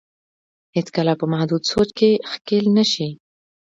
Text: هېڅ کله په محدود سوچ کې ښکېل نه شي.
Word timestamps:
هېڅ 0.75 0.87
کله 0.95 1.13
په 1.19 1.25
محدود 1.31 1.63
سوچ 1.71 1.89
کې 1.99 2.09
ښکېل 2.31 2.65
نه 2.77 2.83
شي. 2.91 3.09